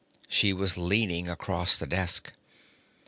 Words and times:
She 0.27 0.51
was 0.51 0.77
leaning 0.77 1.29
across 1.29 1.77
the 1.77 1.85
desk. 1.85 2.33